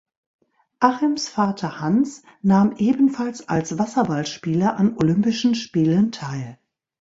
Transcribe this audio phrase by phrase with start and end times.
[0.79, 6.57] Achims Vater Hans nahm ebenfalls als Wasserballspieler an Olympischen Spielen teil.